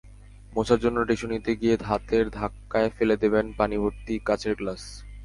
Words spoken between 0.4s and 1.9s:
মোছার জন্য টিস্যু নিতে গিয়ে